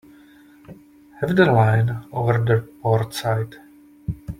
[1.19, 3.55] Heave the line over the port side.